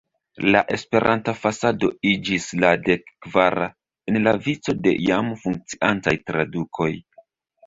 La 0.53 0.61
Esperanta 0.75 1.33
fasado 1.41 1.89
iĝis 2.11 2.47
la 2.63 2.71
dek-kvara 2.87 3.67
en 4.13 4.19
la 4.29 4.35
vico 4.49 4.77
de 4.89 4.95
jam 5.11 5.31
funkciantaj 5.45 6.17
tradukoj. 6.33 6.91